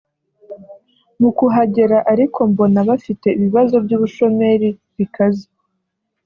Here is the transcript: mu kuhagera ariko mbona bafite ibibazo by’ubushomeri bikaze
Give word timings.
mu 1.19 1.29
kuhagera 1.37 1.97
ariko 2.11 2.39
mbona 2.51 2.79
bafite 2.89 3.27
ibibazo 3.37 3.75
by’ubushomeri 3.85 4.69
bikaze 4.97 5.45